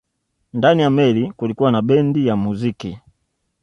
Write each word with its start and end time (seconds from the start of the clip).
Ndani 0.53 0.81
ya 0.81 0.89
meli 0.89 1.31
kulikuwa 1.31 1.71
na 1.71 1.81
bendi 1.81 2.27
ya 2.27 2.35
muziki 2.35 2.97